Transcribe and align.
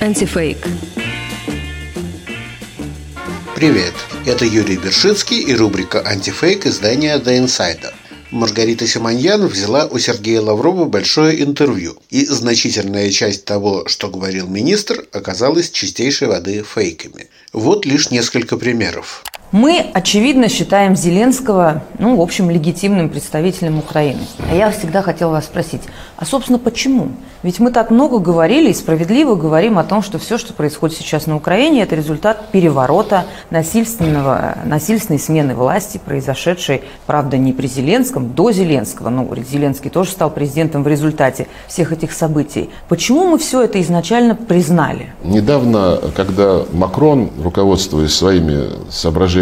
Антифейк. 0.00 0.58
Привет, 3.54 3.94
это 4.26 4.44
Юрий 4.44 4.76
Бершицкий 4.76 5.40
и 5.40 5.54
рубрика 5.54 6.02
«Антифейк» 6.06 6.66
издания 6.66 7.18
«The 7.18 7.44
Insider». 7.44 7.92
Маргарита 8.30 8.86
Симоньян 8.86 9.46
взяла 9.46 9.86
у 9.86 9.98
Сергея 9.98 10.40
Лаврова 10.40 10.84
большое 10.84 11.42
интервью, 11.42 11.96
и 12.10 12.26
значительная 12.26 13.10
часть 13.10 13.44
того, 13.44 13.86
что 13.86 14.08
говорил 14.08 14.46
министр, 14.46 15.06
оказалась 15.12 15.70
чистейшей 15.70 16.28
воды 16.28 16.62
фейками. 16.62 17.28
Вот 17.52 17.86
лишь 17.86 18.10
несколько 18.10 18.56
примеров. 18.56 19.24
Мы, 19.52 19.86
очевидно, 19.94 20.48
считаем 20.48 20.96
Зеленского, 20.96 21.82
ну, 21.98 22.16
в 22.16 22.20
общем, 22.20 22.50
легитимным 22.50 23.08
представителем 23.08 23.78
Украины. 23.78 24.20
А 24.50 24.54
я 24.54 24.70
всегда 24.70 25.02
хотела 25.02 25.30
вас 25.30 25.44
спросить, 25.44 25.82
а, 26.16 26.24
собственно, 26.24 26.58
почему? 26.58 27.10
Ведь 27.42 27.60
мы 27.60 27.70
так 27.70 27.90
много 27.90 28.18
говорили 28.18 28.70
и 28.70 28.74
справедливо 28.74 29.36
говорим 29.36 29.78
о 29.78 29.84
том, 29.84 30.02
что 30.02 30.18
все, 30.18 30.36
что 30.36 30.52
происходит 30.52 30.96
сейчас 30.96 31.26
на 31.26 31.36
Украине, 31.36 31.82
это 31.82 31.94
результат 31.94 32.50
переворота, 32.50 33.24
насильственного, 33.50 34.58
насильственной 34.64 35.20
смены 35.20 35.54
власти, 35.54 36.00
произошедшей, 36.04 36.82
правда, 37.06 37.38
не 37.38 37.52
при 37.52 37.68
Зеленском, 37.68 38.32
до 38.32 38.50
Зеленского. 38.50 39.10
Ну, 39.10 39.32
Зеленский 39.48 39.90
тоже 39.90 40.10
стал 40.10 40.30
президентом 40.30 40.82
в 40.82 40.88
результате 40.88 41.46
всех 41.68 41.92
этих 41.92 42.12
событий. 42.12 42.68
Почему 42.88 43.26
мы 43.26 43.38
все 43.38 43.62
это 43.62 43.80
изначально 43.80 44.34
признали? 44.34 45.12
Недавно, 45.22 46.00
когда 46.16 46.64
Макрон, 46.72 47.30
руководствуясь 47.40 48.12
своими 48.12 48.90
соображениями 48.90 49.35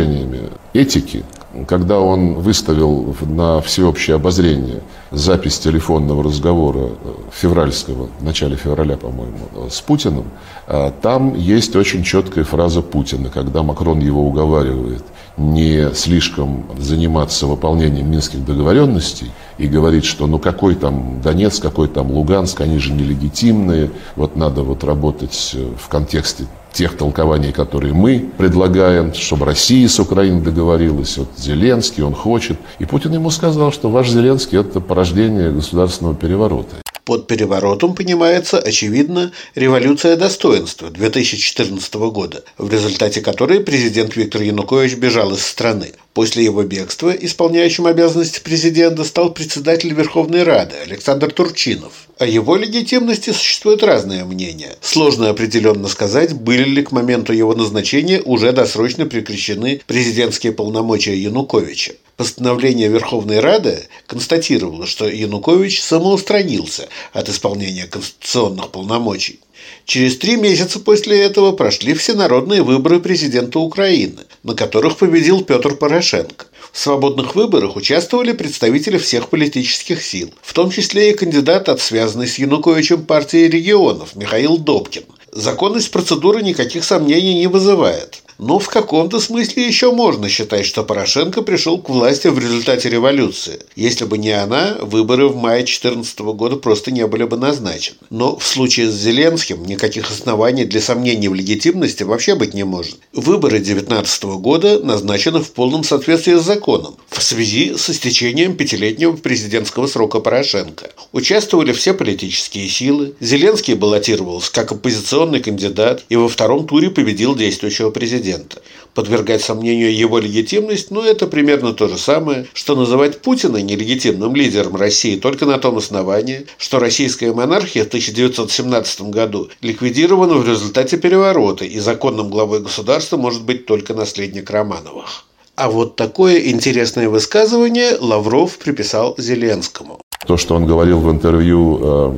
этики, 0.72 1.24
когда 1.66 2.00
он 2.00 2.34
выставил 2.34 3.14
на 3.22 3.60
всеобщее 3.60 4.16
обозрение 4.16 4.80
запись 5.10 5.58
телефонного 5.58 6.22
разговора 6.22 6.90
февральского, 7.32 8.08
в 8.18 8.24
начале 8.24 8.56
февраля, 8.56 8.96
по-моему, 8.96 9.38
с 9.70 9.80
Путиным, 9.80 10.24
а, 10.66 10.90
там 10.90 11.34
есть 11.34 11.76
очень 11.76 12.02
четкая 12.02 12.44
фраза 12.44 12.82
Путина, 12.82 13.28
когда 13.28 13.62
Макрон 13.62 14.00
его 14.00 14.26
уговаривает 14.26 15.04
не 15.36 15.92
слишком 15.94 16.66
заниматься 16.78 17.46
выполнением 17.46 18.10
минских 18.10 18.44
договоренностей 18.44 19.32
и 19.58 19.66
говорит, 19.66 20.04
что 20.04 20.26
ну 20.26 20.38
какой 20.38 20.76
там 20.76 21.20
Донецк, 21.22 21.60
какой 21.60 21.88
там 21.88 22.12
Луганск, 22.12 22.60
они 22.60 22.78
же 22.78 22.92
нелегитимные, 22.92 23.90
вот 24.14 24.36
надо 24.36 24.62
вот 24.62 24.84
работать 24.84 25.56
в 25.76 25.88
контексте 25.88 26.46
тех 26.74 26.96
толкований, 26.96 27.52
которые 27.52 27.94
мы 27.94 28.28
предлагаем, 28.36 29.14
чтобы 29.14 29.46
Россия 29.46 29.88
с 29.88 29.98
Украиной 30.00 30.42
договорилась, 30.42 31.16
вот 31.16 31.28
Зеленский, 31.36 32.02
он 32.02 32.14
хочет. 32.14 32.58
И 32.80 32.84
Путин 32.84 33.14
ему 33.14 33.30
сказал, 33.30 33.72
что 33.72 33.88
ваш 33.88 34.10
Зеленский– 34.10 34.58
это 34.60 34.80
порождение 34.94 35.50
государственного 35.50 36.14
переворота. 36.14 36.76
Под 37.04 37.26
переворотом 37.26 37.96
понимается, 37.96 38.60
очевидно, 38.60 39.32
революция 39.56 40.16
достоинства 40.16 40.88
2014 40.88 41.94
года, 41.94 42.44
в 42.58 42.72
результате 42.72 43.20
которой 43.20 43.58
президент 43.58 44.14
Виктор 44.14 44.42
Янукович 44.42 44.94
бежал 44.94 45.32
из 45.32 45.44
страны. 45.44 45.94
После 46.14 46.44
его 46.44 46.62
бегства 46.62 47.10
исполняющим 47.10 47.86
обязанности 47.86 48.38
президента 48.38 49.02
стал 49.02 49.34
председатель 49.34 49.92
Верховной 49.92 50.44
Рады 50.44 50.76
Александр 50.76 51.32
Турчинов. 51.32 52.06
О 52.18 52.24
его 52.24 52.54
легитимности 52.54 53.30
существуют 53.30 53.82
разные 53.82 54.24
мнения. 54.24 54.76
Сложно 54.80 55.28
определенно 55.28 55.88
сказать, 55.88 56.32
были 56.32 56.68
ли 56.68 56.84
к 56.84 56.92
моменту 56.92 57.32
его 57.32 57.52
назначения 57.56 58.22
уже 58.22 58.52
досрочно 58.52 59.06
прекращены 59.06 59.80
президентские 59.88 60.52
полномочия 60.52 61.20
Януковича. 61.20 61.94
Постановление 62.16 62.88
Верховной 62.88 63.40
Рады 63.40 63.88
констатировало, 64.06 64.86
что 64.86 65.08
Янукович 65.08 65.82
самоустранился 65.82 66.88
от 67.12 67.28
исполнения 67.28 67.86
конституционных 67.86 68.70
полномочий. 68.70 69.40
Через 69.84 70.16
три 70.18 70.36
месяца 70.36 70.78
после 70.78 71.20
этого 71.20 71.52
прошли 71.52 71.94
всенародные 71.94 72.62
выборы 72.62 73.00
президента 73.00 73.58
Украины, 73.58 74.20
на 74.44 74.54
которых 74.54 74.98
победил 74.98 75.42
Петр 75.42 75.74
Порошенко. 75.74 76.46
В 76.70 76.78
свободных 76.78 77.34
выборах 77.34 77.76
участвовали 77.76 78.32
представители 78.32 78.98
всех 78.98 79.30
политических 79.30 80.02
сил, 80.02 80.32
в 80.42 80.52
том 80.52 80.70
числе 80.70 81.10
и 81.10 81.14
кандидат 81.14 81.68
от 81.68 81.80
связанной 81.80 82.28
с 82.28 82.38
Януковичем 82.38 83.04
партии 83.04 83.48
регионов 83.48 84.14
Михаил 84.14 84.58
Добкин. 84.58 85.04
Законность 85.32 85.90
процедуры 85.90 86.42
никаких 86.42 86.84
сомнений 86.84 87.34
не 87.34 87.46
вызывает. 87.48 88.23
Но 88.38 88.58
в 88.58 88.68
каком-то 88.68 89.20
смысле 89.20 89.66
еще 89.66 89.92
можно 89.92 90.28
считать, 90.28 90.66
что 90.66 90.82
Порошенко 90.82 91.42
пришел 91.42 91.78
к 91.78 91.88
власти 91.88 92.28
в 92.28 92.38
результате 92.38 92.88
революции. 92.90 93.60
Если 93.76 94.04
бы 94.04 94.18
не 94.18 94.30
она, 94.30 94.76
выборы 94.80 95.28
в 95.28 95.36
мае 95.36 95.58
2014 95.58 96.18
года 96.20 96.56
просто 96.56 96.90
не 96.90 97.06
были 97.06 97.24
бы 97.24 97.36
назначены. 97.36 97.96
Но 98.10 98.36
в 98.36 98.46
случае 98.46 98.90
с 98.90 98.94
Зеленским 98.94 99.64
никаких 99.64 100.10
оснований 100.10 100.64
для 100.64 100.80
сомнений 100.80 101.28
в 101.28 101.34
легитимности 101.34 102.02
вообще 102.02 102.34
быть 102.34 102.54
не 102.54 102.64
может. 102.64 102.96
Выборы 103.12 103.58
2019 103.58 104.24
года 104.24 104.80
назначены 104.80 105.40
в 105.40 105.52
полном 105.52 105.84
соответствии 105.84 106.34
с 106.34 106.42
законом 106.42 106.96
в 107.08 107.22
связи 107.22 107.76
с 107.76 107.90
истечением 107.90 108.56
пятилетнего 108.56 109.12
президентского 109.12 109.86
срока 109.86 110.18
Порошенко. 110.20 110.90
Участвовали 111.12 111.72
все 111.72 111.94
политические 111.94 112.68
силы. 112.68 113.14
Зеленский 113.20 113.74
баллотировался 113.74 114.52
как 114.52 114.72
оппозиционный 114.72 115.40
кандидат 115.40 116.04
и 116.08 116.16
во 116.16 116.28
втором 116.28 116.66
туре 116.66 116.90
победил 116.90 117.36
действующего 117.36 117.90
президента 117.90 118.23
президента. 118.24 118.62
Подвергать 118.94 119.42
сомнению 119.42 119.94
его 119.94 120.18
легитимность, 120.18 120.90
ну 120.90 121.02
это 121.02 121.26
примерно 121.26 121.72
то 121.72 121.88
же 121.88 121.98
самое, 121.98 122.46
что 122.54 122.76
называть 122.76 123.20
Путина 123.20 123.56
нелегитимным 123.56 124.34
лидером 124.36 124.76
России 124.76 125.18
только 125.18 125.46
на 125.46 125.58
том 125.58 125.78
основании, 125.78 126.46
что 126.58 126.78
российская 126.78 127.32
монархия 127.32 127.84
в 127.84 127.88
1917 127.88 129.02
году 129.10 129.48
ликвидирована 129.60 130.34
в 130.34 130.48
результате 130.48 130.96
переворота, 130.96 131.64
и 131.64 131.78
законным 131.80 132.30
главой 132.30 132.60
государства 132.60 133.16
может 133.16 133.42
быть 133.42 133.66
только 133.66 133.94
наследник 133.94 134.50
Романовых. 134.50 135.24
А 135.56 135.70
вот 135.70 135.96
такое 135.96 136.38
интересное 136.50 137.08
высказывание 137.08 137.96
Лавров 138.00 138.58
приписал 138.58 139.14
Зеленскому. 139.18 140.00
То, 140.26 140.36
что 140.36 140.54
он 140.54 140.66
говорил 140.66 141.00
в 141.00 141.10
интервью 141.10 141.78
э, 141.80 142.14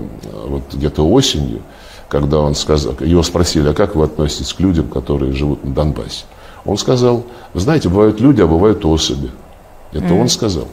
вот 0.49 0.63
где-то 0.73 1.03
осенью, 1.03 1.63
когда 2.09 2.39
он 2.39 2.55
сказал, 2.55 2.97
его 3.01 3.23
спросили, 3.23 3.69
а 3.69 3.75
как 3.75 3.97
вы 3.97 4.05
относитесь 4.05 4.53
к 4.53 4.61
людям, 4.61 4.89
которые 4.89 5.33
живут 5.33 5.65
на 5.65 5.75
Донбассе? 5.75 6.25
Он 6.65 6.77
сказал, 6.77 7.25
вы 7.55 7.61
знаете, 7.61 7.89
бывают 7.89 8.21
люди, 8.21 8.41
а 8.41 8.47
бывают 8.47 8.85
особи. 8.85 9.31
Это 9.93 10.07
mm. 10.07 10.21
он 10.21 10.29
сказал, 10.29 10.69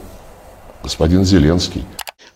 господин 0.82 1.24
Зеленский. 1.24 1.84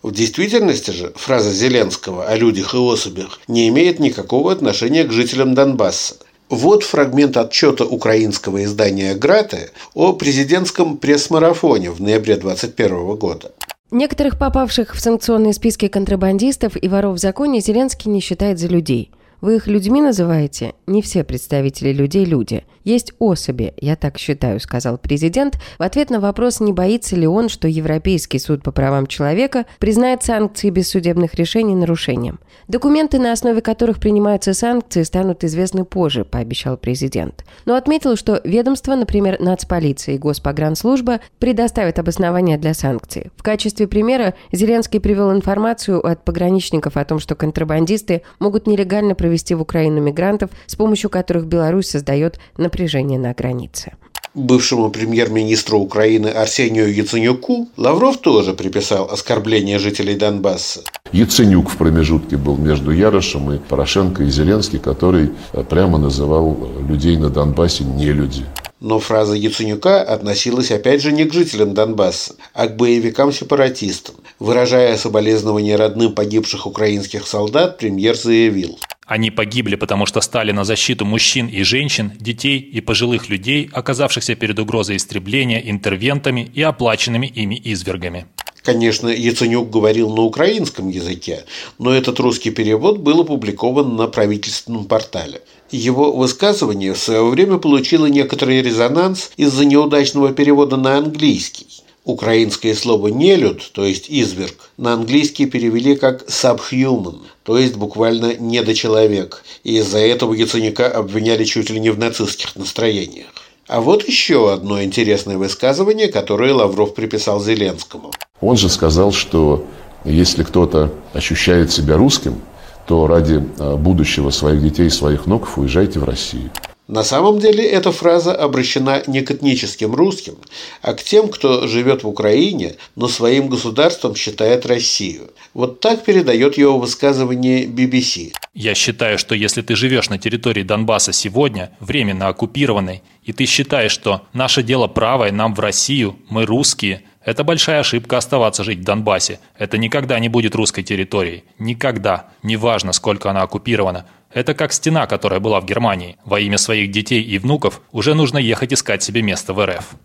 В 0.01 0.11
действительности 0.11 0.91
же 0.91 1.11
фраза 1.15 1.51
Зеленского 1.51 2.25
о 2.25 2.35
людях 2.37 2.73
и 2.73 2.77
особях 2.77 3.39
не 3.49 3.67
имеет 3.67 3.99
никакого 3.99 4.51
отношения 4.51 5.03
к 5.03 5.11
жителям 5.11 5.55
Донбасса. 5.55 6.15
Вот 6.49 6.83
фрагмент 6.83 7.35
отчета 7.37 7.85
украинского 7.85 8.63
издания 8.63 9.13
«Граты» 9.13 9.71
о 9.93 10.13
президентском 10.13 10.97
пресс-марафоне 10.97 11.91
в 11.91 12.01
ноябре 12.01 12.37
2021 12.37 13.15
года. 13.17 13.51
Некоторых 13.91 14.37
попавших 14.37 14.93
в 14.93 14.99
санкционные 14.99 15.53
списки 15.53 15.87
контрабандистов 15.87 16.73
и 16.81 16.87
воров 16.87 17.15
в 17.15 17.19
законе 17.19 17.59
Зеленский 17.59 18.11
не 18.11 18.19
считает 18.19 18.59
за 18.59 18.67
людей. 18.67 19.09
Вы 19.41 19.55
их 19.55 19.67
людьми 19.67 20.01
называете? 20.01 20.73
Не 20.85 21.01
все 21.01 21.23
представители 21.23 21.93
людей– 21.93 22.25
люди. 22.25 22.65
Есть 22.83 23.13
особи, 23.19 23.73
я 23.77 23.95
так 23.95 24.17
считаю, 24.17 24.59
сказал 24.59 24.97
президент, 24.97 25.59
в 25.77 25.83
ответ 25.83 26.09
на 26.09 26.19
вопрос, 26.19 26.59
не 26.59 26.73
боится 26.73 27.15
ли 27.15 27.27
он, 27.27 27.47
что 27.47 27.67
Европейский 27.67 28.39
суд 28.39 28.63
по 28.63 28.71
правам 28.71 29.05
человека 29.07 29.65
признает 29.79 30.23
санкции 30.23 30.69
без 30.69 30.89
судебных 30.89 31.35
решений 31.35 31.75
нарушением. 31.75 32.39
Документы, 32.67 33.19
на 33.19 33.31
основе 33.31 33.61
которых 33.61 33.99
принимаются 33.99 34.53
санкции, 34.53 35.03
станут 35.03 35.43
известны 35.43 35.85
позже, 35.85 36.25
пообещал 36.25 36.77
президент. 36.77 37.45
Но 37.65 37.75
отметил, 37.75 38.15
что 38.15 38.41
ведомство, 38.43 38.95
например, 38.95 39.39
Нацполиция 39.39 40.15
и 40.15 40.17
Госпогранслужба, 40.17 41.19
предоставят 41.37 41.99
обоснования 41.99 42.57
для 42.57 42.73
санкций. 42.73 43.31
В 43.35 43.43
качестве 43.43 43.87
примера 43.87 44.33
Зеленский 44.51 44.99
привел 44.99 45.31
информацию 45.31 46.05
от 46.05 46.25
пограничников 46.25 46.97
о 46.97 47.05
том, 47.05 47.19
что 47.19 47.35
контрабандисты 47.35 48.23
могут 48.39 48.67
нелегально 48.67 49.15
провести 49.15 49.28
в 49.55 49.61
Украину 49.61 50.01
мигрантов, 50.01 50.49
с 50.65 50.75
помощью 50.75 51.09
которых 51.09 51.45
Беларусь 51.45 51.89
создает, 51.89 52.39
напряжение 52.57 53.19
на 53.19 53.33
границе. 53.33 53.93
Бывшему 54.35 54.91
премьер-министру 54.91 55.79
Украины 55.79 56.27
Арсению 56.27 56.93
Яценюку 56.93 57.67
Лавров 57.77 58.17
тоже 58.17 58.53
приписал 58.53 59.09
оскорбление 59.11 59.79
жителей 59.79 60.15
Донбасса. 60.15 60.81
Яценюк 61.11 61.71
в 61.71 61.77
промежутке 61.77 62.37
был 62.37 62.55
между 62.55 62.91
Ярошем 62.91 63.51
и 63.51 63.57
Порошенко 63.57 64.23
и 64.23 64.29
Зеленский, 64.29 64.77
который 64.77 65.31
э, 65.53 65.63
прямо 65.63 65.97
называл 65.97 66.57
людей 66.87 67.17
на 67.17 67.29
Донбассе 67.31 67.83
нелюди. 67.83 68.45
Но 68.79 68.99
фраза 68.99 69.33
Яценюка 69.33 70.03
относилась 70.03 70.71
опять 70.71 71.01
же 71.01 71.11
не 71.11 71.25
к 71.25 71.33
жителям 71.33 71.73
Донбасса, 71.73 72.35
а 72.53 72.67
к 72.67 72.77
боевикам-сепаратистам. 72.77 74.15
Выражая 74.37 74.95
соболезнования 74.95 75.75
родным 75.75 76.13
погибших 76.13 76.67
украинских 76.67 77.27
солдат, 77.27 77.79
премьер 77.79 78.15
заявил– 78.15 78.77
они 79.09 79.31
погибли, 79.31 79.75
потому 79.75 80.05
что 80.05 80.21
стали 80.21 80.51
на 80.51 80.63
защиту 80.63 81.03
мужчин 81.03 81.47
и 81.47 81.63
женщин, 81.63 82.11
детей 82.19 82.59
и 82.59 82.79
пожилых 82.79 83.27
людей, 83.27 83.67
оказавшихся 83.73 84.35
перед 84.35 84.59
угрозой 84.59 84.97
истребления 84.97 85.59
интервентами 85.59 86.49
и 86.53 86.61
оплаченными 86.61 87.25
ими 87.25 87.59
извергами. 87.63 88.27
Конечно, 88.61 89.07
Яценюк 89.07 89.71
говорил 89.71 90.11
на 90.11 90.21
украинском 90.21 90.89
языке, 90.89 91.45
но 91.79 91.91
этот 91.91 92.19
русский 92.19 92.51
перевод 92.51 92.99
был 92.99 93.21
опубликован 93.21 93.95
на 93.95 94.05
правительственном 94.07 94.85
портале. 94.85 95.41
Его 95.71 96.11
высказывание 96.11 96.93
в 96.93 96.99
свое 96.99 97.25
время 97.25 97.57
получило 97.57 98.05
некоторый 98.05 98.61
резонанс 98.61 99.31
из-за 99.37 99.65
неудачного 99.65 100.33
перевода 100.33 100.77
на 100.77 100.97
английский. 100.97 101.83
Украинское 102.09 102.73
слово 102.73 103.09
«нелюд», 103.09 103.71
то 103.71 103.85
есть 103.85 104.05
«изверг», 104.09 104.71
на 104.77 104.93
английский 104.93 105.45
перевели 105.45 105.95
как 105.95 106.25
«subhuman», 106.27 107.19
то 107.43 107.57
есть 107.57 107.75
буквально 107.75 108.35
«недочеловек», 108.35 109.43
и 109.63 109.77
из-за 109.77 109.99
этого 109.99 110.33
Яценюка 110.33 110.87
обвиняли 110.87 111.43
чуть 111.43 111.69
ли 111.69 111.79
не 111.79 111.91
в 111.91 111.99
нацистских 111.99 112.55
настроениях. 112.55 113.27
А 113.67 113.81
вот 113.81 114.07
еще 114.07 114.51
одно 114.51 114.81
интересное 114.81 115.37
высказывание, 115.37 116.07
которое 116.07 116.51
Лавров 116.53 116.95
приписал 116.95 117.39
Зеленскому. 117.39 118.11
Он 118.41 118.57
же 118.57 118.69
сказал, 118.69 119.11
что 119.11 119.67
если 120.03 120.43
кто-то 120.43 120.91
ощущает 121.13 121.71
себя 121.71 121.95
русским, 121.95 122.41
то 122.87 123.05
ради 123.05 123.43
а, 123.59 123.75
будущего 123.75 124.31
своих 124.31 124.63
детей 124.63 124.87
и 124.87 124.89
своих 124.89 125.27
внуков 125.27 125.59
уезжайте 125.59 125.99
в 125.99 126.03
Россию. 126.05 126.49
На 126.89 127.03
самом 127.03 127.37
деле 127.37 127.63
эта 127.63 127.91
фраза 127.91 128.33
обращена 128.33 129.03
не 129.05 129.21
к 129.21 129.29
этническим 129.29 129.93
русским, 129.93 130.37
а 130.81 130.95
к 130.95 131.03
тем, 131.03 131.29
кто 131.29 131.67
живет 131.67 132.01
в 132.01 132.07
Украине, 132.07 132.77
но 132.95 133.07
своим 133.07 133.47
государством 133.47 134.15
считает 134.15 134.65
Россию. 134.65 135.29
Вот 135.53 135.81
так 135.81 136.03
передает 136.03 136.57
его 136.57 136.79
высказывание 136.79 137.67
BBC. 137.67 138.33
Я 138.55 138.73
считаю, 138.73 139.19
что 139.19 139.35
если 139.35 139.61
ты 139.61 139.75
живешь 139.75 140.09
на 140.09 140.17
территории 140.17 140.63
Донбасса 140.63 141.13
сегодня, 141.13 141.69
временно 141.79 142.27
оккупированной, 142.27 143.03
и 143.23 143.33
ты 143.33 143.45
считаешь, 143.45 143.91
что 143.91 144.23
наше 144.33 144.63
дело 144.63 144.87
правое, 144.87 145.31
нам 145.31 145.53
в 145.53 145.59
Россию, 145.59 146.17
мы 146.29 146.47
русские, 146.47 147.03
это 147.23 147.43
большая 147.43 147.81
ошибка 147.81 148.17
оставаться 148.17 148.63
жить 148.63 148.79
в 148.79 148.83
Донбассе. 148.83 149.39
Это 149.55 149.77
никогда 149.77 150.17
не 150.17 150.29
будет 150.29 150.55
русской 150.55 150.81
территорией. 150.81 151.43
Никогда. 151.59 152.31
Неважно, 152.41 152.93
сколько 152.93 153.29
она 153.29 153.43
оккупирована. 153.43 154.07
Это 154.33 154.53
как 154.53 154.73
стена, 154.73 155.07
которая 155.07 155.39
была 155.39 155.59
в 155.59 155.65
Германии. 155.65 156.17
Во 156.23 156.39
имя 156.39 156.57
своих 156.57 156.91
детей 156.91 157.21
и 157.21 157.39
внуков 157.39 157.81
уже 157.91 158.13
нужно 158.13 158.37
ехать 158.37 158.73
искать 158.73 159.01
себе 159.01 159.23
место 159.23 159.53
в 159.53 159.65
РФ. 159.65 159.95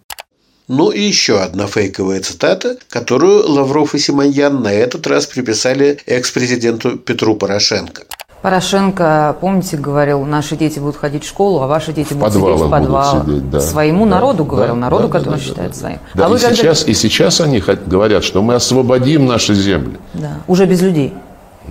Ну 0.66 0.90
и 0.90 1.00
еще 1.02 1.40
одна 1.40 1.66
фейковая 1.66 2.22
цитата, 2.22 2.78
которую 2.88 3.46
Лавров 3.46 3.94
и 3.94 3.98
Симоньян 3.98 4.62
на 4.62 4.72
этот 4.72 5.06
раз 5.06 5.26
приписали 5.26 5.98
экс-президенту 6.06 6.96
Петру 6.96 7.36
Порошенко. 7.36 8.04
Порошенко, 8.40 9.36
помните, 9.40 9.76
говорил, 9.76 10.24
наши 10.24 10.56
дети 10.56 10.78
будут 10.78 10.96
ходить 10.96 11.24
в 11.24 11.28
школу, 11.28 11.60
а 11.60 11.66
ваши 11.66 11.92
дети 11.92 12.14
в 12.14 12.18
будут 12.18 12.32
сидеть 12.32 12.60
в 12.60 12.70
подвалах. 12.70 13.26
Сидеть, 13.26 13.50
да. 13.50 13.60
Своему 13.60 14.04
да, 14.06 14.12
народу 14.12 14.44
говорил, 14.46 14.74
да, 14.74 14.80
народу, 14.80 15.08
да, 15.08 15.18
который 15.18 15.38
да, 15.38 15.44
считает 15.44 15.72
да, 15.72 15.76
своим. 15.76 15.98
Да, 16.14 16.26
а 16.26 16.28
и, 16.28 16.32
когда... 16.38 16.54
сейчас, 16.54 16.86
и 16.86 16.94
сейчас 16.94 17.40
они 17.42 17.62
говорят, 17.86 18.24
что 18.24 18.42
мы 18.42 18.54
освободим 18.54 19.26
наши 19.26 19.54
земли. 19.54 19.98
Да, 20.14 20.40
уже 20.46 20.64
без 20.64 20.80
людей. 20.80 21.12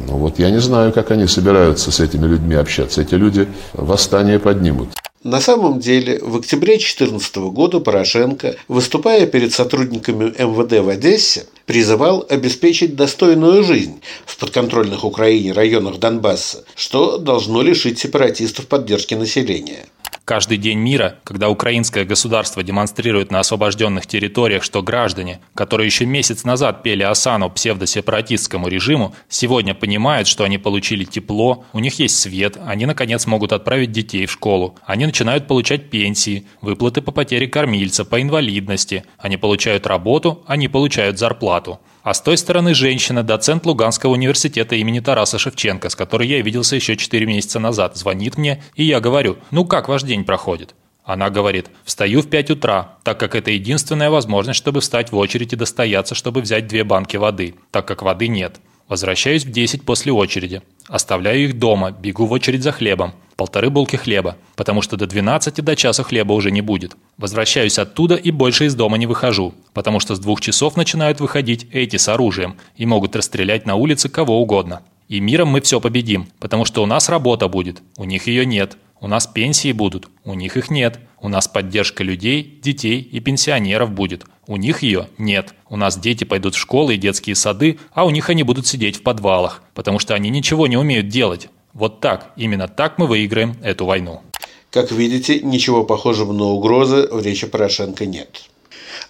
Ну 0.08 0.18
вот 0.18 0.40
я 0.40 0.50
не 0.50 0.60
знаю, 0.60 0.92
как 0.92 1.12
они 1.12 1.28
собираются 1.28 1.92
с 1.92 2.00
этими 2.00 2.28
людьми 2.28 2.56
общаться. 2.56 3.02
Эти 3.02 3.16
люди 3.16 3.48
восстание 3.74 4.40
поднимут. 4.40 4.90
На 5.24 5.40
самом 5.40 5.80
деле, 5.80 6.20
в 6.22 6.36
октябре 6.36 6.74
2014 6.74 7.38
года 7.38 7.80
Порошенко, 7.80 8.58
выступая 8.68 9.26
перед 9.26 9.54
сотрудниками 9.54 10.26
МВД 10.38 10.84
в 10.84 10.90
Одессе, 10.90 11.46
призывал 11.66 12.26
обеспечить 12.30 12.98
достойную 12.98 13.64
жизнь 13.64 14.02
в 14.26 14.38
подконтрольных 14.38 15.06
Украине 15.06 15.54
районах 15.54 15.98
Донбасса, 15.98 16.66
что 16.76 17.18
должно 17.18 17.62
лишить 17.62 18.00
сепаратистов 18.00 18.68
поддержки 18.68 19.14
населения. 19.14 19.86
Каждый 20.26 20.58
день 20.58 20.80
мира, 20.80 21.20
когда 21.26 21.50
украинское 21.50 22.06
государство 22.06 22.64
демонстрирует 22.64 23.30
на 23.30 23.42
освобожденных 23.42 24.08
территориях, 24.08 24.64
что 24.64 24.82
граждане, 24.82 25.42
которые 25.54 25.88
еще 25.88 26.06
месяц 26.06 26.46
назад 26.46 26.82
пели 26.82 27.04
осану 27.04 27.50
псевдосепаратистскому 27.50 28.70
режиму, 28.70 29.14
сегодня 29.28 29.76
понимают, 29.76 30.30
что 30.30 30.46
они 30.46 30.58
получили 30.58 31.04
тепло, 31.04 31.66
у 31.74 31.80
них 31.80 32.00
есть 32.00 32.18
свет, 32.18 32.58
они 32.66 32.86
наконец 32.86 33.26
могут 33.26 33.52
отправить 33.52 33.92
детей 33.92 34.26
в 34.26 34.32
школу, 34.32 34.78
они 34.86 35.06
начинают 35.06 35.46
получать 35.46 35.90
пенсии, 35.90 36.48
выплаты 36.62 37.02
по 37.02 37.12
потере 37.12 37.48
кормильца, 37.48 38.06
по 38.06 38.22
инвалидности, 38.22 39.04
они 39.18 39.36
получают 39.36 39.86
работу, 39.88 40.42
они 40.48 40.70
получают 40.70 41.20
зарплату. 41.20 41.82
А 42.04 42.14
с 42.14 42.22
той 42.22 42.38
стороны 42.38 42.74
женщина, 42.74 43.24
доцент 43.24 43.66
Луганского 43.66 44.12
университета 44.12 44.76
имени 44.76 45.00
Тараса 45.00 45.40
Шевченко, 45.40 45.90
с 45.90 45.96
которой 45.96 46.28
я 46.28 46.42
виделся 46.42 46.76
еще 46.76 46.98
4 46.98 47.26
месяца 47.26 47.60
назад, 47.60 47.96
звонит 47.96 48.38
мне, 48.38 48.62
и 48.76 48.84
я 48.84 49.00
говорю, 49.00 49.38
ну 49.52 49.64
как 49.64 49.88
ваш 49.88 50.04
день 50.04 50.26
проходит? 50.26 50.76
Она 51.06 51.30
говорит, 51.30 51.70
встаю 51.86 52.22
в 52.22 52.30
5 52.30 52.52
утра, 52.52 52.98
так 53.04 53.20
как 53.20 53.36
это 53.36 53.52
единственная 53.52 54.10
возможность, 54.10 54.58
чтобы 54.58 54.82
встать 54.82 55.14
в 55.14 55.18
очередь 55.18 55.54
и 55.54 55.58
достояться, 55.58 56.14
чтобы 56.14 56.42
взять 56.42 56.68
две 56.68 56.84
банки 56.84 57.16
воды, 57.16 57.56
так 57.72 57.88
как 57.88 58.02
воды 58.02 58.28
нет. 58.28 58.60
Возвращаюсь 58.88 59.46
в 59.46 59.52
10 59.52 59.84
после 59.84 60.12
очереди. 60.12 60.62
Оставляю 60.88 61.46
их 61.46 61.58
дома, 61.58 61.92
бегу 61.92 62.26
в 62.26 62.32
очередь 62.32 62.64
за 62.64 62.72
хлебом. 62.72 63.14
Полторы 63.36 63.70
булки 63.70 63.96
хлеба, 63.96 64.38
потому 64.56 64.82
что 64.82 64.96
до 64.96 65.08
12 65.08 65.64
до 65.64 65.76
часа 65.76 66.04
хлеба 66.04 66.34
уже 66.34 66.52
не 66.52 66.62
будет. 66.62 66.96
Возвращаюсь 67.18 67.80
оттуда 67.80 68.16
и 68.16 68.30
больше 68.30 68.66
из 68.66 68.76
дома 68.76 68.98
не 68.98 69.08
выхожу, 69.08 69.56
потому 69.74 70.00
что 70.00 70.16
с 70.16 70.20
двух 70.20 70.40
часов 70.42 70.78
начинают 70.78 71.20
выходить 71.20 71.68
эти 71.72 71.98
с 71.98 72.08
оружием 72.10 72.58
и 72.76 72.86
могут 72.86 73.16
расстрелять 73.16 73.66
на 73.66 73.76
улице 73.76 74.10
кого 74.10 74.40
угодно. 74.40 74.82
И 75.08 75.20
миром 75.20 75.50
мы 75.50 75.62
все 75.62 75.82
победим, 75.82 76.28
потому 76.40 76.66
что 76.66 76.84
у 76.84 76.86
нас 76.86 77.10
работа 77.10 77.48
будет, 77.48 77.82
у 77.98 78.04
них 78.04 78.28
ее 78.28 78.46
нет. 78.46 78.78
У 79.00 79.08
нас 79.08 79.28
пенсии 79.28 79.74
будут, 79.74 80.08
у 80.24 80.34
них 80.34 80.56
их 80.56 80.70
нет. 80.70 80.98
У 81.20 81.28
нас 81.28 81.50
поддержка 81.50 82.06
людей, 82.06 82.60
детей 82.64 83.02
и 83.02 83.20
пенсионеров 83.20 83.92
будет. 83.92 84.26
У 84.48 84.58
них 84.58 84.84
ее 84.84 85.08
нет. 85.18 85.54
У 85.70 85.78
нас 85.78 85.98
дети 85.98 86.26
пойдут 86.26 86.56
в 86.56 86.60
школы 86.60 86.96
и 86.96 86.98
детские 86.98 87.36
сады, 87.36 87.80
а 87.94 88.06
у 88.06 88.10
них 88.10 88.30
они 88.30 88.44
будут 88.44 88.68
сидеть 88.68 88.98
в 88.98 89.04
подвалах, 89.04 89.62
потому 89.74 90.00
что 90.00 90.14
они 90.16 90.30
ничего 90.30 90.68
не 90.68 90.76
умеют 90.76 91.08
делать. 91.08 91.48
Вот 91.74 92.02
так, 92.02 92.32
именно 92.36 92.68
так 92.68 92.98
мы 92.98 93.08
выиграем 93.08 93.56
эту 93.64 93.86
войну. 93.86 94.22
Как 94.70 94.92
видите, 94.92 95.40
ничего 95.40 95.84
похожего 95.84 96.34
на 96.34 96.46
угрозы 96.46 97.08
в 97.12 97.22
речи 97.24 97.48
Порошенко 97.48 98.06
нет. 98.06 98.50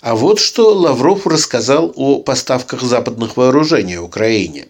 А 0.02 0.16
вот 0.16 0.40
что 0.40 0.74
Лавров 0.74 1.26
рассказал 1.26 1.92
о 1.96 2.20
поставках 2.20 2.82
западных 2.82 3.38
вооружений 3.38 3.98
Украине. 3.98 4.68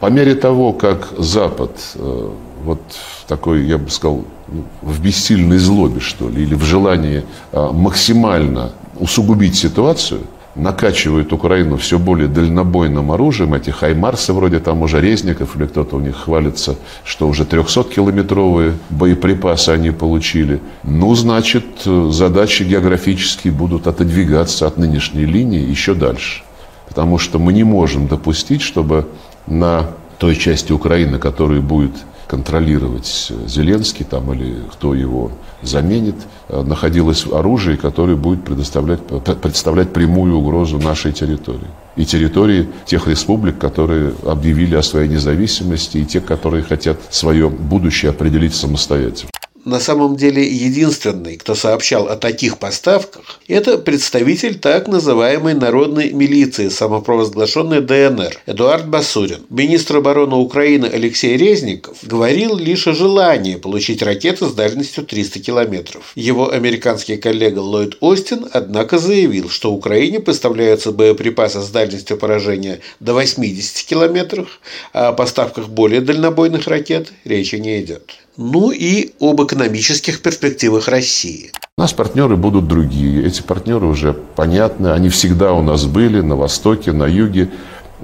По 0.00 0.06
мере 0.06 0.34
того, 0.34 0.72
как 0.72 1.12
Запад 1.18 1.70
э, 1.94 2.30
вот 2.62 2.80
такой, 3.26 3.64
я 3.64 3.78
бы 3.78 3.90
сказал, 3.90 4.24
ну, 4.48 4.64
в 4.82 5.02
бессильной 5.02 5.58
злобе, 5.58 6.00
что 6.00 6.28
ли, 6.28 6.42
или 6.42 6.54
в 6.54 6.62
желании 6.62 7.24
э, 7.52 7.70
максимально 7.72 8.72
усугубить 8.98 9.56
ситуацию– 9.56 10.20
накачивают 10.54 11.32
Украину 11.32 11.76
все 11.76 11.98
более 11.98 12.28
дальнобойным 12.28 13.10
оружием, 13.10 13.54
эти 13.54 13.70
хаймарсы 13.70 14.32
вроде 14.32 14.60
там 14.60 14.82
уже 14.82 15.00
резников, 15.00 15.56
или 15.56 15.66
кто-то 15.66 15.96
у 15.96 16.00
них 16.00 16.16
хвалится, 16.16 16.76
что 17.04 17.28
уже 17.28 17.44
300-километровые 17.44 18.74
боеприпасы 18.90 19.70
они 19.70 19.90
получили. 19.90 20.60
Ну, 20.84 21.14
значит, 21.14 21.64
задачи 21.84 22.62
географические 22.62 23.52
будут 23.52 23.86
отодвигаться 23.86 24.66
от 24.66 24.78
нынешней 24.78 25.24
линии 25.24 25.60
еще 25.60 25.94
дальше. 25.94 26.42
Потому 26.88 27.18
что 27.18 27.38
мы 27.38 27.52
не 27.52 27.64
можем 27.64 28.06
допустить, 28.06 28.62
чтобы 28.62 29.08
на 29.46 29.90
той 30.18 30.36
части 30.36 30.72
Украины, 30.72 31.18
которая 31.18 31.60
будет 31.60 31.92
контролировать 32.28 33.32
Зеленский 33.46 34.04
там, 34.04 34.32
или 34.32 34.56
кто 34.72 34.94
его 34.94 35.32
заменит, 35.68 36.16
э, 36.48 36.62
находилось 36.62 37.26
оружие, 37.26 37.76
которое 37.76 38.16
будет 38.16 38.44
предоставлять, 38.44 39.00
представлять 39.00 39.92
прямую 39.92 40.36
угрозу 40.36 40.78
нашей 40.78 41.12
территории. 41.12 41.68
И 41.96 42.04
территории 42.04 42.68
тех 42.86 43.06
республик, 43.06 43.58
которые 43.58 44.12
объявили 44.24 44.74
о 44.74 44.82
своей 44.82 45.08
независимости, 45.08 45.98
и 45.98 46.04
тех, 46.04 46.24
которые 46.24 46.62
хотят 46.62 46.98
свое 47.10 47.48
будущее 47.48 48.10
определить 48.10 48.54
самостоятельно 48.54 49.30
на 49.64 49.80
самом 49.80 50.16
деле 50.16 50.46
единственный, 50.46 51.36
кто 51.36 51.54
сообщал 51.54 52.08
о 52.08 52.16
таких 52.16 52.58
поставках, 52.58 53.40
это 53.48 53.78
представитель 53.78 54.58
так 54.58 54.88
называемой 54.88 55.54
народной 55.54 56.12
милиции, 56.12 56.68
самопровозглашенной 56.68 57.80
ДНР, 57.80 58.40
Эдуард 58.46 58.88
Басурин. 58.88 59.40
Министр 59.50 59.98
обороны 59.98 60.36
Украины 60.36 60.86
Алексей 60.86 61.36
Резников 61.36 61.98
говорил 62.02 62.56
лишь 62.56 62.86
о 62.86 62.94
желании 62.94 63.56
получить 63.56 64.02
ракеты 64.02 64.46
с 64.46 64.52
дальностью 64.52 65.04
300 65.04 65.40
километров. 65.40 66.12
Его 66.14 66.50
американский 66.50 67.16
коллега 67.16 67.60
Ллойд 67.60 67.96
Остин, 68.00 68.46
однако, 68.52 68.98
заявил, 68.98 69.48
что 69.48 69.72
Украине 69.72 70.20
поставляются 70.20 70.92
боеприпасы 70.92 71.60
с 71.60 71.68
дальностью 71.68 72.16
поражения 72.16 72.80
до 73.00 73.14
80 73.14 73.86
километров, 73.86 74.60
а 74.92 75.08
о 75.08 75.12
поставках 75.12 75.68
более 75.68 76.00
дальнобойных 76.00 76.66
ракет 76.66 77.12
речи 77.24 77.56
не 77.56 77.80
идет 77.80 78.23
ну 78.36 78.70
и 78.70 79.12
об 79.20 79.42
экономических 79.42 80.22
перспективах 80.22 80.88
России. 80.88 81.52
У 81.76 81.80
нас 81.80 81.92
партнеры 81.92 82.36
будут 82.36 82.68
другие. 82.68 83.26
Эти 83.26 83.42
партнеры 83.42 83.86
уже 83.86 84.12
понятны. 84.12 84.88
Они 84.88 85.08
всегда 85.08 85.52
у 85.52 85.62
нас 85.62 85.86
были 85.86 86.20
на 86.20 86.36
Востоке, 86.36 86.92
на 86.92 87.04
Юге, 87.04 87.50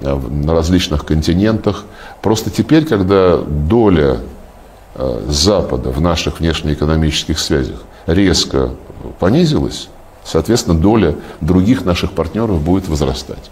э, 0.01 0.15
на 0.15 0.53
различных 0.53 1.05
континентах. 1.05 1.85
Просто 2.21 2.49
теперь, 2.49 2.85
когда 2.85 3.37
доля 3.37 4.19
э, 4.95 5.25
Запада 5.27 5.91
в 5.91 6.01
наших 6.01 6.39
внешнеэкономических 6.39 7.39
связях 7.39 7.83
резко 8.07 8.71
понизилась, 9.19 9.87
соответственно, 10.23 10.77
доля 10.77 11.15
других 11.39 11.85
наших 11.85 12.11
партнеров 12.11 12.61
будет 12.61 12.87
возрастать. 12.87 13.51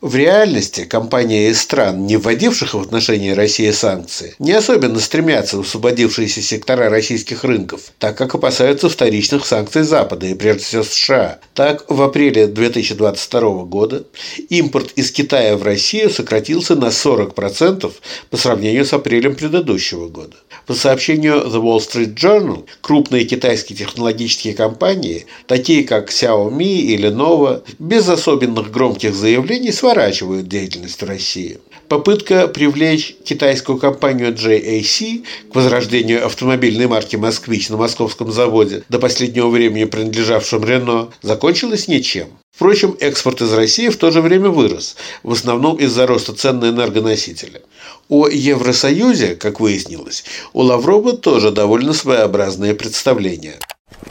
В 0.00 0.16
реальности 0.16 0.86
компании 0.86 1.50
из 1.50 1.60
стран, 1.60 2.06
не 2.06 2.16
вводивших 2.16 2.72
в 2.72 2.80
отношении 2.80 3.32
России 3.32 3.70
санкции, 3.70 4.34
не 4.38 4.52
особенно 4.52 4.98
стремятся 4.98 5.58
в 5.58 5.60
освободившиеся 5.60 6.40
сектора 6.40 6.88
российских 6.88 7.44
рынков, 7.44 7.92
так 7.98 8.16
как 8.16 8.34
опасаются 8.34 8.88
вторичных 8.88 9.44
санкций 9.44 9.82
Запада 9.82 10.26
и 10.26 10.32
прежде 10.32 10.62
всего 10.62 10.84
США. 10.84 11.38
Так, 11.52 11.84
в 11.90 12.00
апреле 12.00 12.46
2022 12.46 13.64
года 13.64 14.04
импорт 14.48 14.92
из 14.96 15.12
Китая 15.12 15.58
в 15.58 15.62
Россию 15.64 16.08
сократился 16.08 16.76
на 16.76 16.86
40% 16.86 17.92
по 18.30 18.36
сравнению 18.38 18.86
с 18.86 18.94
апрелем 18.94 19.34
предыдущего 19.34 20.08
года. 20.08 20.36
По 20.66 20.72
сообщению 20.72 21.42
The 21.46 21.60
Wall 21.60 21.78
Street 21.78 22.14
Journal, 22.14 22.64
крупные 22.80 23.24
китайские 23.24 23.76
технологические 23.76 24.54
компании, 24.54 25.26
такие 25.46 25.84
как 25.84 26.08
Xiaomi 26.08 26.64
и 26.64 26.96
Lenovo, 26.96 27.62
без 27.78 28.08
особенных 28.08 28.70
громких 28.70 29.14
заявлений 29.14 29.72
сворачивают 29.90 30.46
деятельность 30.46 31.02
в 31.02 31.06
России. 31.06 31.58
Попытка 31.88 32.46
привлечь 32.46 33.16
китайскую 33.24 33.76
компанию 33.76 34.32
JAC 34.32 35.24
к 35.50 35.54
возрождению 35.56 36.24
автомобильной 36.26 36.86
марки 36.86 37.16
«Москвич» 37.16 37.68
на 37.70 37.76
московском 37.76 38.30
заводе, 38.30 38.84
до 38.88 39.00
последнего 39.00 39.48
времени 39.48 39.84
принадлежавшем 39.84 40.64
Рено, 40.64 41.08
закончилась 41.22 41.88
ничем. 41.88 42.28
Впрочем, 42.54 42.96
экспорт 43.00 43.42
из 43.42 43.52
России 43.52 43.88
в 43.88 43.96
то 43.96 44.12
же 44.12 44.20
время 44.22 44.50
вырос, 44.50 44.94
в 45.24 45.32
основном 45.32 45.76
из-за 45.76 46.06
роста 46.06 46.34
цен 46.34 46.60
на 46.60 46.68
энергоносители. 46.68 47.62
О 48.08 48.28
Евросоюзе, 48.28 49.34
как 49.34 49.58
выяснилось, 49.58 50.24
у 50.52 50.60
Лаврова 50.60 51.16
тоже 51.16 51.50
довольно 51.50 51.94
своеобразные 51.94 52.74
представления. 52.74 53.58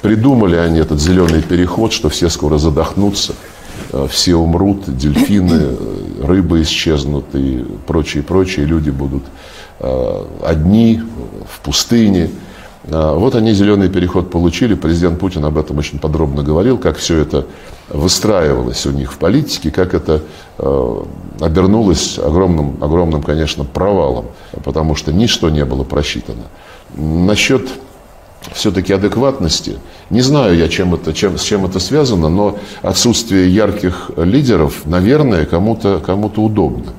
Придумали 0.02 0.58
они 0.58 0.80
этот 0.80 1.00
зеленый 1.00 1.42
переход, 1.42 1.94
что 1.94 2.10
все 2.10 2.30
скоро 2.30 2.58
задохнутся, 2.58 3.34
все 4.10 4.36
умрут, 4.36 4.96
дельфины, 4.96 5.54
э, 5.54 6.24
рыбы 6.24 6.62
исчезнут 6.62 7.26
и 7.34 7.66
прочие, 7.88 8.24
прочие 8.24 8.66
люди 8.66 8.90
будут 8.90 9.24
э, 9.80 10.26
одни 10.44 11.02
в 11.52 11.60
пустыне. 11.62 12.30
Вот 12.86 13.36
они 13.36 13.54
зеленый 13.54 13.90
переход 13.90 14.32
получили. 14.32 14.74
Президент 14.74 15.20
Путин 15.20 15.46
об 15.46 15.58
этом 15.60 15.78
очень 15.78 16.00
подробно 16.00 16.42
говорил, 16.42 16.80
как 16.80 16.98
все 16.98 17.18
это 17.18 17.46
выстраивалось 17.90 18.84
у 18.88 18.92
них 18.92 19.12
в 19.12 19.18
политике, 19.18 19.70
как 19.70 19.94
это 19.94 20.24
обернулось 20.58 22.18
огромным, 22.18 22.78
огромным, 22.82 23.22
конечно, 23.22 23.64
провалом, 23.64 24.28
потому 24.64 24.96
что 24.96 25.12
ничто 25.12 25.50
не 25.50 25.66
было 25.66 25.84
просчитано. 25.84 26.44
Насчет 26.96 27.70
все-таки 28.54 28.94
адекватности. 28.94 29.78
Не 30.10 30.22
знаю 30.22 30.58
я, 30.58 30.68
чем 30.68 30.94
это, 30.94 31.14
чем, 31.14 31.38
с 31.38 31.44
чем 31.44 31.66
это 31.66 31.80
связано, 31.80 32.30
но 32.30 32.58
отсутствие 32.82 33.54
ярких 33.54 34.12
лидеров, 34.18 34.86
наверное, 34.86 35.46
кому-то 35.46 36.00
кому 36.00 36.28
удобно. 36.28 36.94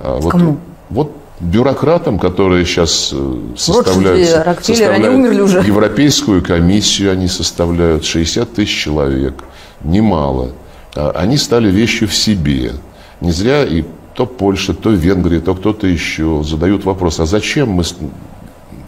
А 0.00 0.18
вот, 0.18 0.32
Кому? 0.32 0.56
Вот 0.88 1.12
бюрократам, 1.40 2.18
которые 2.18 2.64
сейчас 2.64 3.10
э, 3.12 3.38
составляют, 3.56 4.28
составляют 4.64 5.04
они 5.04 5.14
умерли 5.14 5.40
уже. 5.40 5.60
Европейскую 5.60 6.42
комиссию, 6.42 7.12
они 7.12 7.28
составляют 7.28 8.04
60 8.04 8.52
тысяч 8.52 8.84
человек, 8.84 9.34
немало. 9.82 10.50
А 10.94 11.12
они 11.16 11.36
стали 11.36 11.70
вещью 11.70 12.08
в 12.08 12.14
себе. 12.14 12.72
Не 13.20 13.32
зря 13.32 13.64
и 13.64 13.84
то 14.14 14.26
Польша, 14.26 14.74
то 14.74 14.90
Венгрия, 14.90 15.40
то 15.40 15.54
кто-то 15.54 15.86
еще 15.86 16.42
задают 16.44 16.84
вопрос, 16.84 17.20
а 17.20 17.26
зачем 17.26 17.70
мы 17.70 17.84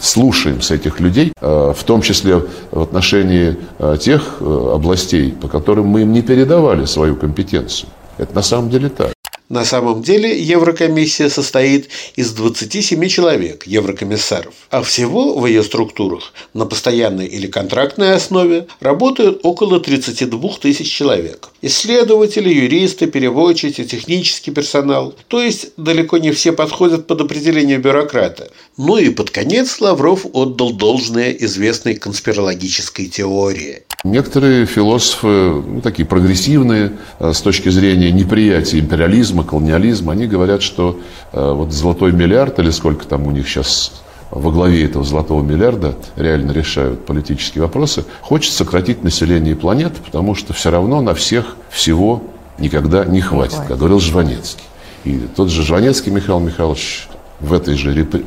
слушаем 0.00 0.60
с 0.60 0.70
этих 0.70 1.00
людей, 1.00 1.32
э, 1.40 1.72
в 1.76 1.84
том 1.84 2.02
числе 2.02 2.42
в 2.70 2.82
отношении 2.82 3.56
э, 3.78 3.96
тех 4.00 4.36
э, 4.40 4.70
областей, 4.74 5.32
по 5.32 5.48
которым 5.48 5.86
мы 5.86 6.02
им 6.02 6.12
не 6.12 6.22
передавали 6.22 6.84
свою 6.84 7.16
компетенцию. 7.16 7.88
Это 8.18 8.34
на 8.34 8.42
самом 8.42 8.70
деле 8.70 8.88
так. 8.88 9.12
На 9.52 9.66
самом 9.66 10.00
деле 10.00 10.40
Еврокомиссия 10.40 11.28
состоит 11.28 11.90
из 12.16 12.32
27 12.32 13.06
человек, 13.08 13.66
еврокомиссаров, 13.66 14.54
а 14.70 14.82
всего 14.82 15.38
в 15.38 15.44
ее 15.44 15.62
структурах 15.62 16.32
на 16.54 16.64
постоянной 16.64 17.26
или 17.26 17.46
контрактной 17.46 18.14
основе 18.14 18.66
работают 18.80 19.40
около 19.42 19.78
32 19.78 20.54
тысяч 20.58 20.90
человек. 20.90 21.50
Исследователи, 21.60 22.48
юристы, 22.48 23.06
переводчики, 23.08 23.84
технический 23.84 24.52
персонал. 24.52 25.14
То 25.28 25.42
есть 25.42 25.72
далеко 25.76 26.16
не 26.16 26.30
все 26.30 26.52
подходят 26.52 27.06
под 27.06 27.20
определение 27.20 27.76
бюрократа. 27.76 28.50
Ну 28.78 28.96
и 28.96 29.10
под 29.10 29.30
конец 29.30 29.82
Лавров 29.82 30.24
отдал 30.32 30.72
должное 30.72 31.30
известной 31.32 31.94
конспирологической 31.96 33.08
теории. 33.08 33.82
Некоторые 34.04 34.66
философы, 34.66 35.28
ну, 35.28 35.80
такие 35.80 36.04
прогрессивные, 36.04 36.92
э, 37.20 37.32
с 37.32 37.40
точки 37.40 37.68
зрения 37.68 38.10
неприятия 38.10 38.80
империализма, 38.80 39.41
колониализма, 39.44 40.12
они 40.12 40.26
говорят, 40.26 40.62
что 40.62 40.98
э, 41.32 41.52
вот 41.52 41.72
золотой 41.72 42.12
миллиард, 42.12 42.58
или 42.58 42.70
сколько 42.70 43.06
там 43.06 43.26
у 43.26 43.30
них 43.30 43.48
сейчас 43.48 44.02
во 44.30 44.50
главе 44.50 44.86
этого 44.86 45.04
золотого 45.04 45.42
миллиарда 45.42 45.94
реально 46.16 46.52
решают 46.52 47.04
политические 47.04 47.62
вопросы, 47.62 48.04
хочет 48.22 48.54
сократить 48.54 49.04
население 49.04 49.54
планеты, 49.54 49.96
потому 50.04 50.34
что 50.34 50.54
все 50.54 50.70
равно 50.70 51.02
на 51.02 51.14
всех 51.14 51.56
всего 51.68 52.22
никогда 52.58 53.04
не 53.04 53.20
хватит, 53.20 53.58
как 53.68 53.78
говорил 53.78 54.00
Жванецкий. 54.00 54.64
И 55.04 55.18
тот 55.36 55.50
же 55.50 55.62
Жванецкий 55.62 56.10
Михаил 56.10 56.40
Михайлович 56.40 57.08
в 57.40 57.52
этой 57.52 57.74
же 57.74 57.92
репри... 57.92 58.24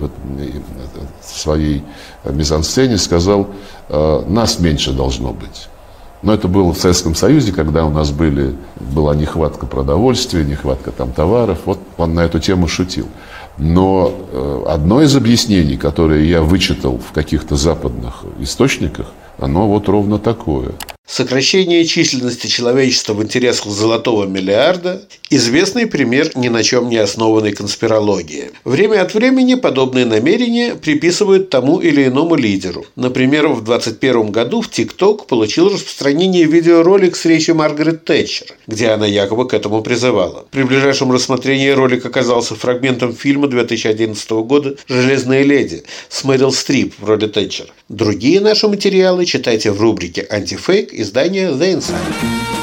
своей 1.23 1.83
мизансцене 2.23 2.97
сказал, 2.97 3.47
«Э, 3.89 4.23
нас 4.27 4.59
меньше 4.59 4.91
должно 4.91 5.31
быть. 5.31 5.69
Но 6.25 6.33
это 6.33 6.47
было 6.47 6.73
в 6.73 6.79
Советском 6.79 7.13
Союзе, 7.13 7.51
когда 7.53 7.85
у 7.85 7.91
нас 7.91 8.09
были, 8.09 8.55
была 8.79 9.15
нехватка 9.15 9.67
продовольствия, 9.67 10.43
нехватка 10.43 10.91
там 10.91 11.11
товаров. 11.11 11.59
Вот 11.65 11.77
он 11.97 12.15
на 12.15 12.21
эту 12.21 12.39
тему 12.39 12.67
шутил. 12.67 13.07
Но 13.59 14.11
э, 14.31 14.63
одно 14.67 15.03
из 15.03 15.15
объяснений, 15.15 15.77
которое 15.77 16.25
я 16.25 16.41
вычитал 16.41 16.97
в 16.97 17.11
каких-то 17.11 17.55
западных 17.55 18.23
источниках, 18.39 19.11
оно 19.37 19.67
вот 19.67 19.87
ровно 19.87 20.17
такое– 20.17 20.71
Сокращение 21.07 21.85
численности 21.85 22.47
человечества 22.47 23.13
в 23.13 23.21
интересах 23.21 23.71
золотого 23.71 24.25
миллиарда– 24.25 25.03
известный 25.29 25.85
пример 25.85 26.31
ни 26.35 26.49
на 26.49 26.63
чем 26.63 26.89
не 26.89 26.97
основанной 26.97 27.53
конспирологии. 27.53 28.51
Время 28.63 29.01
от 29.01 29.13
времени 29.13 29.53
подобные 29.53 30.05
намерения 30.05 30.73
приписывают 30.73 31.51
тому 31.51 31.79
или 31.79 32.07
иному 32.07 32.35
лидеру. 32.35 32.85
Например, 32.95 33.47
в 33.47 33.63
2021 33.63 34.31
году 34.31 34.61
в 34.61 34.71
ТикТок 34.71 35.27
получил 35.27 35.69
распространение 35.69 36.45
видеоролик 36.45 37.15
с 37.15 37.25
речью 37.25 37.53
Маргарет 37.53 38.03
Тэтчер, 38.03 38.47
где 38.65 38.89
она 38.89 39.05
якобы 39.05 39.47
к 39.47 39.53
этому 39.53 39.83
призывала. 39.83 40.45
При 40.49 40.63
ближайшем 40.63 41.11
рассмотрении 41.11 41.69
ролик 41.69 42.03
оказался 42.05 42.55
фрагментом 42.55 43.15
фильма 43.15 43.47
2011 43.47 44.29
года 44.31 44.75
«Железная 44.87 45.43
леди» 45.43 45.83
с 46.09 46.23
Мэрил 46.23 46.51
Стрип 46.51 46.95
в 46.97 47.05
роли 47.07 47.27
Тэтчер. 47.27 47.67
Другие 47.89 48.39
наши 48.41 48.67
материалы 48.67 49.25
читайте 49.25 49.71
в 49.71 49.79
рубрике 49.79 50.25
«Антифейк» 50.29 50.94
издания 50.95 51.51
The 51.51 51.73
Insider. 51.73 52.54